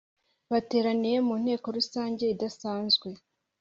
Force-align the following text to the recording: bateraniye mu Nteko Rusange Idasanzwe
bateraniye 0.51 1.17
mu 1.27 1.35
Nteko 1.41 1.67
Rusange 1.77 2.23
Idasanzwe 2.33 3.07